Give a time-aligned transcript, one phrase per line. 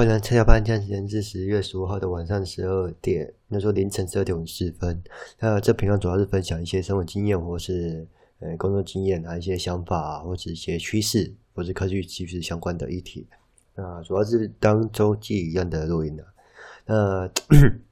[0.00, 4.98] 欢迎参加班，现在时间是十一月十五号的晚上十二点，那时候凌晨十二点五十分。
[5.38, 8.08] 那这频道主要是分享一些生活经验，或是
[8.38, 13.26] 呃工作经验啊，一些想法，或者一些趋势，或是科技趋势相关的议题。
[13.74, 16.24] 那主要是当周记一样的录音的。
[16.86, 17.30] 那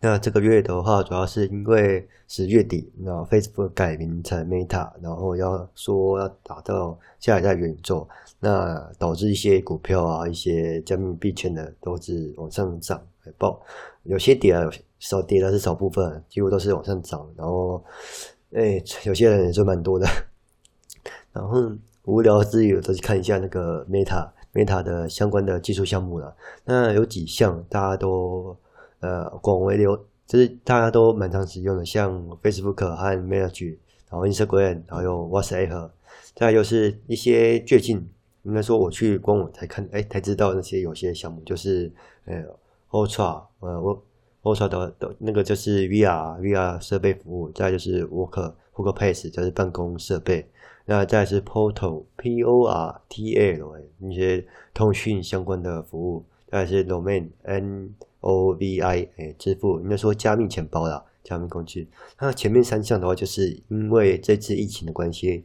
[0.00, 8.06] 那这个月的话，主要是因为是月底，那 Facebook 改名成 Meta，然后要说要打造下一代元宇宙，
[8.38, 13.02] 那导致一些股票啊，一些加密币圈的都是往上涨，
[13.38, 13.60] 爆，
[14.02, 17.82] 有些跌了，少跌的是少部分，几乎都是往上涨，然后，
[18.52, 20.06] 哎，有些人也是蛮多的，
[21.32, 21.58] 然后
[22.04, 28.56] 无聊之余都去看一下那个 Meta Meta 的相关的技术项目了，那有几项大家都。
[29.00, 33.76] 呃，广为流，就是大家都蛮常使用的，像 Facebook 和 Message，
[34.08, 35.90] 然后 Instagram，还有 WhatsApp，
[36.34, 38.08] 再就是一些最近
[38.44, 41.92] 应该说我去官网才看，哎，才知道那些有些项目就是
[42.24, 42.42] 呃
[42.90, 44.00] Ultra，呃
[44.42, 50.46] Ultra 的的那个就是 VR VR 设备服务，再就是 Work Workspace 就是办公设备，
[50.84, 56.24] 那再是 Portal P O R T L 那些通讯相关的服务，
[56.54, 57.94] 再是 Domain N。
[58.26, 61.86] O V I 哎，支付应该说加密钱包啦，加密工具。
[62.18, 65.44] 那前面三项的话，就是因为这次疫情的关系，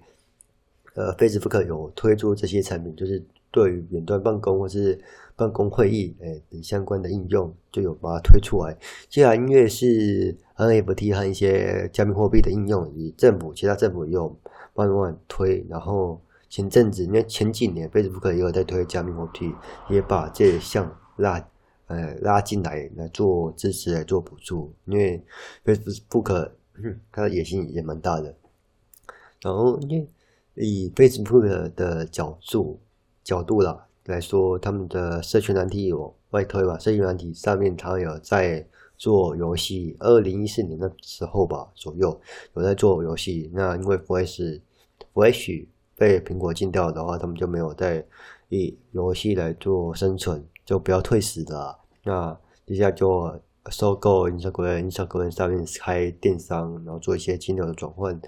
[0.96, 4.98] 呃，Facebook 有推出这些产品，就是对于远端办公或是
[5.36, 8.74] 办公会议哎等相关的应用，就有把它推出来。
[9.10, 14.34] 既然因为是 NFT 和一些加密货币的应用，以政府其他政府也有
[14.74, 19.54] 慢慢推，然后前阵子因为前几年 Facebook 也有在推加密货币，
[19.90, 21.48] 也把这项拉。
[21.92, 25.26] 呃，拉进来来做支持，来做补助，因为
[25.66, 26.52] Facebook
[27.12, 28.32] 它的野心也蛮大的。
[29.42, 30.08] 然后，因为
[30.54, 32.80] 以 Facebook 的角度
[33.24, 36.78] 角度啦来说，他们的社群软体有外推吧？
[36.78, 38.64] 社群软体上面它有在
[38.96, 42.22] 做游戏，二零一四年的时候吧左右
[42.54, 43.50] 有在做游戏。
[43.52, 44.62] 那因为 Flash
[45.16, 45.66] Flash
[46.00, 48.04] 被苹果禁掉的话，他们就没有在
[48.48, 50.44] 以游戏来做生存。
[50.66, 58.22] 就不要退死的，那接下来就收购 Instagram，Instagram 上面开电商，然后做一些金流的转换，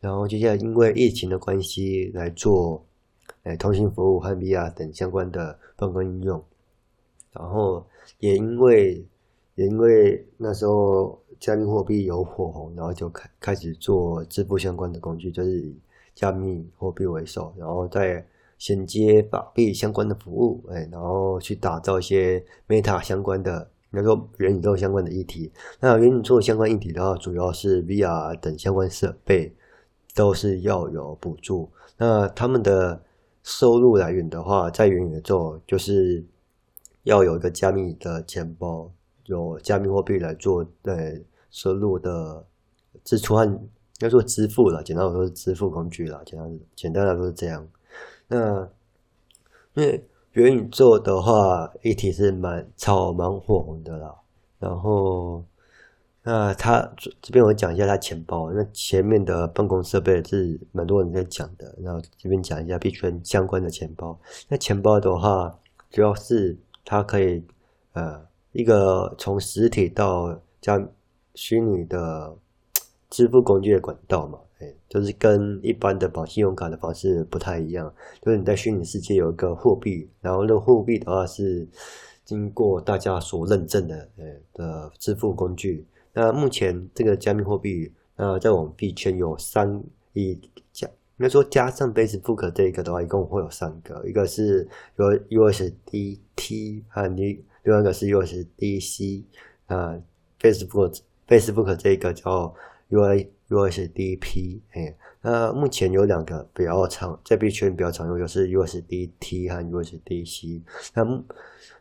[0.00, 2.84] 然后接下来因为疫情的关系来做，
[3.44, 6.44] 诶通信服务和 VR 等相关的办公应用，
[7.30, 7.86] 然后
[8.18, 9.06] 也因为
[9.54, 15.72] 也因为那时候加密货币有火红，然后就开开始做支付相关的工具，就是
[16.14, 18.26] 加密货币为首，然后再。
[18.56, 25.52] 衔接法币相关的服务，哎，然后去打造一些 Meta 相关的，比如说元宇宙相关的议题。
[25.80, 29.54] 那元宇宙相关议题的话，主要是 VR 等相关设备
[30.14, 31.68] 都是要有补助。
[31.98, 33.02] 那他们的
[33.42, 36.24] 收入来源的话，在元宇宙就是
[37.02, 38.90] 要有一个加密的钱包，
[39.26, 42.46] 有加密货币来做对收入的
[43.02, 43.60] 支出和
[44.00, 44.82] 要做支付了。
[44.82, 47.66] 简单来说是支付工具了，简单简单来说是这样。
[48.28, 48.60] 那
[49.74, 54.14] 因为元宇宙的话，一体是蛮炒蛮火红的啦。
[54.58, 55.44] 然后，
[56.22, 56.80] 那他
[57.20, 58.50] 这边我讲一下他钱包。
[58.52, 61.76] 那前面的办公设备是蛮多人在讲的。
[61.80, 64.18] 然后这边讲一下币圈相关的钱包。
[64.48, 65.56] 那钱包的话，
[65.90, 67.44] 主要是它可以
[67.92, 70.80] 呃一个从实体到加
[71.34, 72.34] 虚拟的
[73.14, 74.40] 支付工具的管道嘛。
[74.58, 81.66] 哎就是跟一般的绑信用卡的方式不太一样，就是你在虚拟世界有一个货币，然后那个货币的话是
[82.24, 85.86] 经过大家所认证的，哎的支付工具。
[86.12, 89.82] 那目前这个加密货币，那，在我们币圈有三
[90.12, 90.38] 一
[90.72, 90.86] 加，
[91.18, 99.24] 应该说加上 Facebook 这一个的话，一共会有三个，一个是有 USDT 和另另外一个是 USDC
[99.66, 100.00] 啊
[100.40, 102.54] ，Facebook Facebook 这一个叫
[103.48, 110.62] U S D P，哎，那目前有两个比较常在币圈比较常用，就是 USDT 和 USDC。
[110.94, 111.24] 那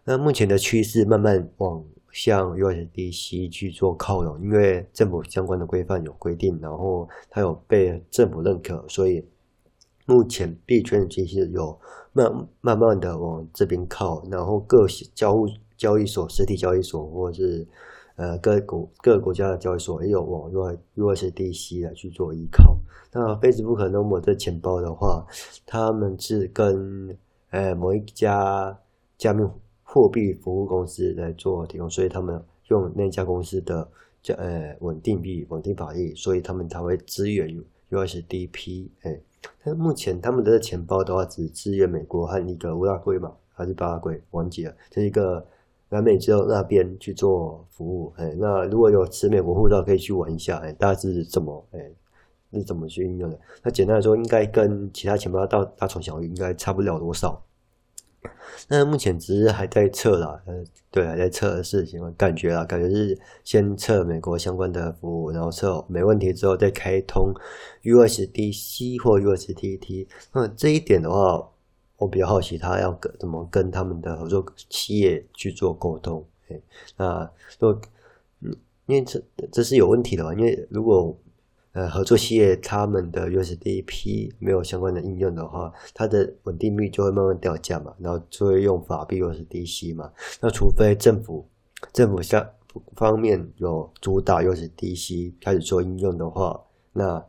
[0.03, 9.25] 那目前的趋势慢慢往向 USDC 去做靠拢，因为政府相关的规范有规定，然后它有被政府认可，所以
[10.05, 11.79] 目前币圈的趋势有
[12.11, 14.85] 慢慢慢的往这边靠，然后各
[15.15, 15.45] 交
[15.77, 17.65] 交易所、实体交易所或者是。
[18.15, 20.51] 呃，各国各个国家的交易所也有往
[20.95, 22.77] USDC 来去做依靠。
[23.11, 25.25] 那 Facebook 可能我这钱包的话，
[25.65, 27.17] 他们是跟
[27.49, 28.77] 呃某一家
[29.17, 29.43] 加密
[29.83, 33.87] 货币服务公司来做提供，所以他们用那家公司的
[34.21, 37.47] 叫呃稳定币、稳定法币，所以他们才会支援
[37.91, 38.87] USDP。
[39.01, 39.19] 哎，
[39.63, 45.45] 但目前他们的钱包的话，只支援美国和一个乌拉圭嘛，还是巴拉圭，忘记了，这是一个
[45.93, 48.11] 南美洲那边去做服务。
[48.17, 50.57] 哎，那如果有持美国护照，可以去玩一下。
[50.57, 51.79] 哎，大致怎么哎，
[52.51, 53.39] 是怎么去应用的？
[53.61, 57.39] 那简单来说，应该跟其他钱包大大同小异，应该差不了多少。
[58.69, 67.33] 那目前只是还在测啦，呃，对，还在测的事情，感觉啊，感觉是先测美国相关的服务，然后测没问题之后再开通
[67.83, 70.07] USDC 或 USDT。
[70.31, 71.49] 那这一点的话，
[72.03, 76.25] 我比较好奇，他要跟怎么跟他们的合作企业去做沟通？
[76.49, 76.61] 哎，
[76.97, 77.81] 那如果
[78.41, 78.55] 嗯，
[78.85, 81.17] 因为这这是有问题的嘛，因为如果
[81.71, 90.11] 呃，合作企业他们的 USDP 没有相关的应用的话，它的稳定币就会慢慢掉价嘛，然后就会用法币 USDC 嘛。
[90.39, 91.47] 那除非政府
[91.91, 92.47] 政府下
[92.95, 96.61] 方面有主打 USDC 开始做应用的话，
[96.91, 97.25] 那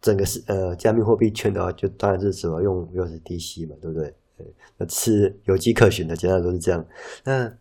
[0.00, 4.14] 整个是呃加密货币圈的话，就当然是什么用 USDC 嘛，对不对？
[4.76, 6.86] 那是有迹可循的，简单都是这样。
[7.24, 7.52] 那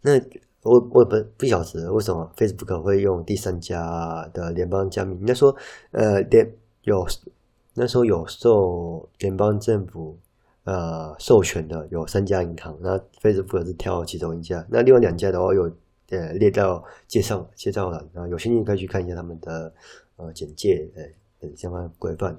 [0.00, 0.20] 那。
[0.64, 5.16] 我我不不晓得为什么 Facebook 会用第三家的联邦加密。
[5.18, 5.52] 应该说，
[5.90, 6.48] 呃，联
[6.82, 7.04] 有
[7.74, 10.16] 那时候有受联邦政府
[10.62, 14.64] 呃授权的有三家银行，那 Facebook 是挑其中一家。
[14.70, 15.64] 那另外两家的话有
[16.10, 19.74] 呃列到介绍介绍了，然后有兴趣可以去看一下他们的
[20.14, 21.02] 呃简介呃
[21.56, 22.38] 相关规范。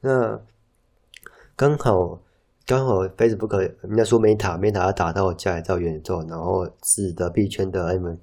[0.00, 0.40] 那
[1.56, 2.20] 刚好。
[2.66, 8.16] 刚好 Facebook 人家说 Meta Meta 要打到下载到元宇宙，然后使得币圈的 M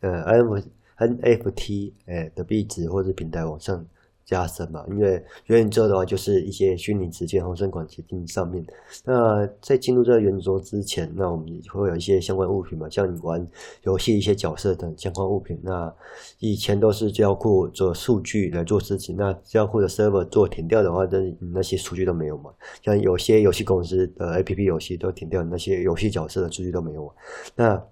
[0.00, 0.58] 呃 M
[0.98, 3.82] NFT 哎的币值或者平台往上。
[4.30, 8.64] 加深嘛，因为元宇宙的话，就是一些虚拟世界、红声管协定上面。
[9.04, 13.44] 那在进入这个元宇宙之前，那我们会有一些相关物品嘛，像你玩
[13.82, 15.58] 游戏一些角色等相关物品。
[15.64, 15.92] 那
[16.38, 21.18] 以前都是资料库做数据来做事情，那资料库的 server 做停掉的话，那
[21.52, 22.52] 那些数据都没有嘛。
[22.84, 27.12] 像有些游戏公司的 APP 游戏都停掉，那些游戏角色的数据都没有嘛。
[27.56, 27.84] 那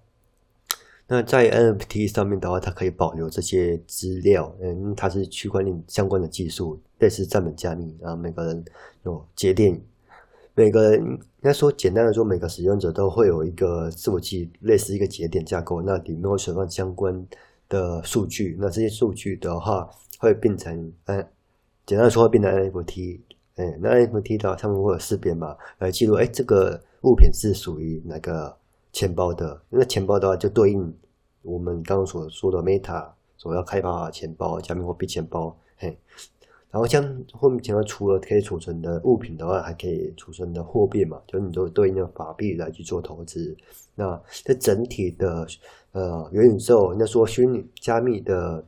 [1.11, 8.63] 那在 NFT 上面的话，它可以保留这些资料，嗯，它是区块链相关的技术，类似账本加密，然后每个人
[9.05, 9.81] 有节点，
[10.55, 17.27] 每个人应该说简单的说，每个使用者都会有一个伺服器，类似一个节点架构，那里面会存放相关
[17.71, 19.89] 的数据，那这些数据的话
[20.19, 21.27] 会变成，嗯，
[21.87, 23.21] 简单的说会变成 NFT，
[23.57, 28.58] 嗯，那 NFT 的话，他们会有识别嘛来记录，哎，这个物品是属于哪个？
[28.93, 30.95] 钱包的，那钱包的话就对应
[31.43, 35.97] 我们刚刚所说的 Meta 所要开发的钱包，加密货币钱包，嘿。
[36.71, 43.57] 然后像后面钱包除了可以储存的物品的话，还可以储存的货币嘛，就是你都对应的法币来去做投资。
[43.95, 45.47] 那在整体的
[45.93, 48.63] 呃元宇宙，那说虚拟加密的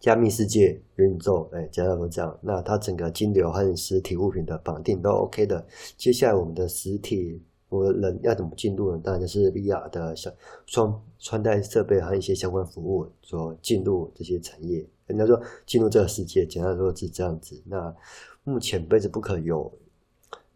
[0.00, 5.64] 加密世界元宇宙，哎，简单说这样，那它整个金流和实体物品的绑定都 OK 的。
[5.96, 7.42] 接下来我们的实体。
[7.70, 9.00] 我人要怎么进入呢？
[9.02, 10.28] 当然就是 VR 的小
[10.66, 14.84] 穿穿戴设备和一些相关服务，所进入这些产业。
[15.06, 17.62] 人家说进入这个世界，简单说是这样子。
[17.64, 17.94] 那
[18.42, 19.72] 目前 Facebook 有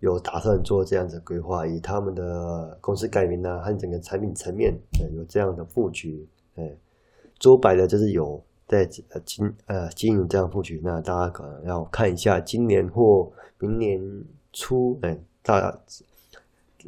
[0.00, 4.76] 有打算做这样子规划，以他们的公司改名啊和整个产品层面，
[5.16, 6.28] 有这样的布局。
[6.56, 6.76] 哎，
[7.38, 10.80] 说白了就是有在经呃经营这样布局。
[10.82, 13.30] 那大家可能要看一下今年或
[13.60, 14.00] 明年
[14.52, 15.80] 初，哎，大。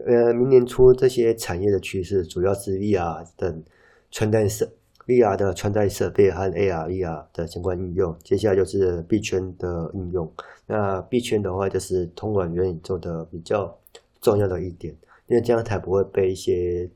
[0.04, 3.62] 呃，明年初这些产业的趋势主要是 VR 等
[4.10, 4.70] 穿戴设
[5.06, 8.14] VR 的穿戴设备和 AR、VR 的相关应用。
[8.22, 10.30] 接下来就是币圈的应用。
[10.66, 13.78] 那币圈的话，就是通往元宇宙的比较
[14.20, 14.94] 重要的一点，
[15.28, 16.90] 因为这样才不会被一些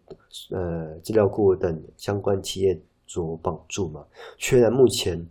[0.51, 4.05] 呃资料库等相关企业所绑住嘛。
[4.39, 5.27] 虽然目前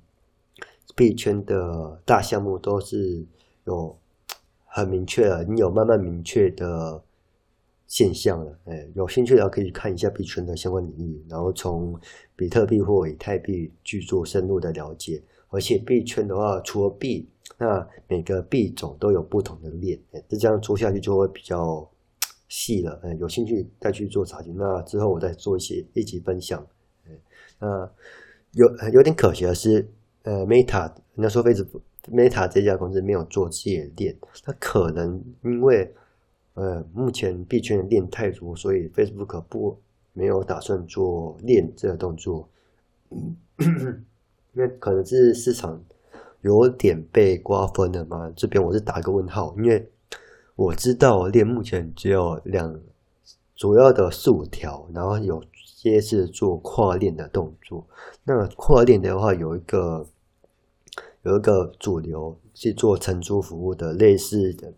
[0.96, 3.24] 币圈的大项目都是
[3.65, 3.96] 有
[4.65, 7.03] 很明确的，你有慢慢明确的。
[7.89, 12.00] 现象了，哎，有兴趣的可以看一下币圈的相关领域，然后从
[12.36, 15.22] 比特币或以太币去做深入的了解。
[15.50, 17.27] 而且币圈的话，除了币，
[17.58, 21.89] 那每个币种都有不同的链，哎，这样做下去就会比较
[22.48, 23.00] 细了。
[23.01, 26.63] 哎，有兴趣再去做查询，那之后我再做一些一起分享。
[27.08, 27.12] 哎，
[27.60, 27.91] 那
[28.51, 29.89] 有有点可惜的是，
[30.22, 31.67] 呃，Meta，那说非止
[32.12, 35.91] Meta 这家公司没有做自己的链，它可能因为。
[36.60, 39.78] 呃，目前币圈的链太多，所以 Facebook 不
[40.12, 42.50] 没有打算做链这个动作。
[43.50, 45.82] 因为可能是市场
[46.42, 48.30] 有点被瓜分了嘛。
[48.36, 49.89] 这边我是打个问号，因为
[50.58, 52.78] 我知道链目前只有两
[53.56, 57.88] 主要的四五条，然后有些是做跨链的动作。
[58.25, 60.06] 那跨链的话，有一个
[61.22, 64.74] 有一个主流是做承租服务的，类似的。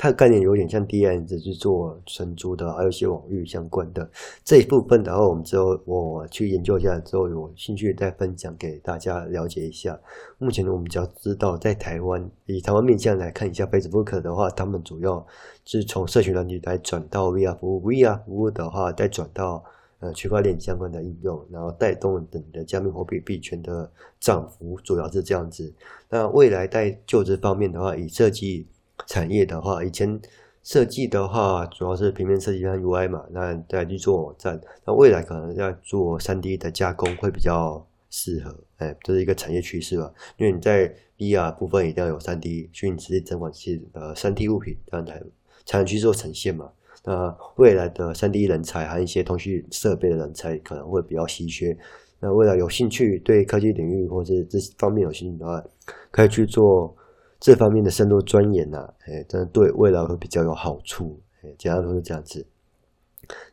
[0.00, 4.08] 它的概念有点像 DANZ 去做存储的，还有一些网域相关的
[4.44, 5.02] 这一部分。
[5.02, 9.98] 然后我们之后我去研究一下之后，有兴趣再分享给大家了解一下。
[10.38, 15.26] 目前呢，我们只要知道在台湾，以台湾面向来看一下 Facebook 的话，他们主要
[15.64, 19.64] 是从社群软体来转到 VR 服务，VR 服务的话再转到
[19.98, 23.90] 呃区块链相关的应用，然后带动等的加密货币币圈的
[24.20, 25.74] 涨幅，主要是这样子。
[26.08, 28.68] 那未来在就职方面的话，以设计。
[29.06, 30.20] 产业的话，以前
[30.62, 34.60] 设计的话主要是平面设计和 UI 嘛，那再去做网站。
[34.84, 40.12] 那未来可能要做 3D 的加工会比较适合，哎，这是一个产业趋势吧。
[40.36, 45.22] 因为你在 VR 部分一定要有 3D 虚拟实际整管器的 3D 物品，这样才
[45.64, 46.70] 才能去做呈现嘛。
[47.04, 51.74] 那未来的 3D 人才和一些通讯设备的人才可能会比较稀缺。
[52.20, 55.64] 那未来有兴趣对科技领域或者这方面有兴趣的话，
[56.10, 56.94] 可以去做。
[57.40, 61.20] 这方面的深入钻研呐，哎，真的对未来会比较有好处。
[61.42, 62.44] 哎，简单说是这样子。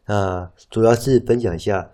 [0.06, 1.92] 那主要是分享一下，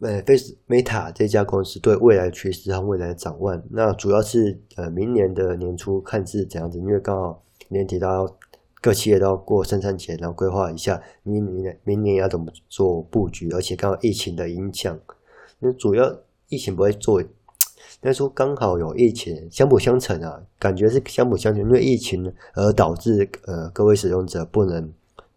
[0.00, 3.62] 呃，Face Meta 这家公司对未来的趋势和未来的展望。
[3.70, 8.36] 那主要是呃，明年的年初看是怎样子，因为刚好年底到
[8.80, 14.98] 各企业都要过圣诞节，然后规划一下明年明年要怎么做布局，而且刚好疫情的影响，
[15.60, 16.18] 那主要
[16.48, 17.22] 疫情不会做。
[18.00, 21.62] 但是说刚好有疫情，相辅相成啊，感觉是相辅相成。
[21.62, 24.92] 因为疫情而导致呃各位使用者不能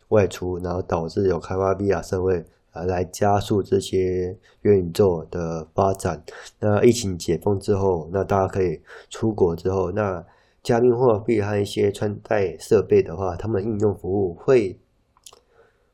[0.10, 2.44] 外出，然后导致有开发 VR 设备
[2.74, 6.24] 呃来加速这些元宇宙的发展。
[6.60, 8.80] 那疫情解封之后，那大家可以
[9.10, 10.24] 出国之后，那
[10.62, 14.80] 加密货币和一些穿戴设备的话，他们应用服务会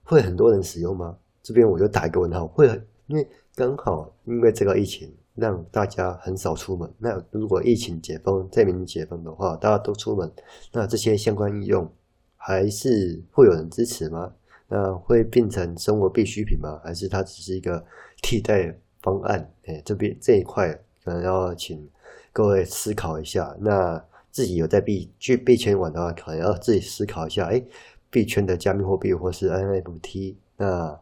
[0.04, 1.18] 会很多人使用吗？
[1.42, 2.68] 这边我就打一个问号，会，
[3.06, 3.26] 因为
[3.56, 5.10] 刚好因为这个疫情。
[5.38, 6.92] 让大家很少出门。
[6.98, 10.30] 那如果疫情解封，再明解封的话，大家都出门，
[10.74, 11.90] 那这些相关应用
[12.36, 14.34] 还是会有人支持吗？
[14.68, 16.82] 那会变成生活必需品吗？
[16.84, 17.86] 还是它只是一个
[18.22, 19.50] 替代方案？
[19.66, 21.88] 哎，这边这一块可能要请
[22.34, 23.56] 各位思考一下。
[23.60, 27.46] 那自己有在币去币圈玩的话，可能要自己思考一下。
[27.46, 27.64] 哎，
[28.10, 31.00] 币圈的加密货币或是 NFT，那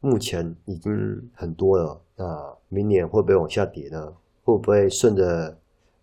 [0.00, 2.00] 目前已经很多了。
[2.22, 4.12] 那明年会不会往下跌呢？
[4.44, 5.56] 会不会顺着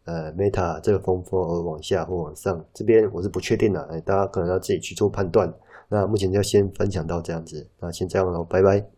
[0.04, 2.64] 呃 Meta 这个风波而往下或往上？
[2.74, 5.54] 这边我是不确定的，哎，大家可能要自己去做判断。
[5.88, 8.86] 那目前就先分享到这样子，那先这样喽，拜拜。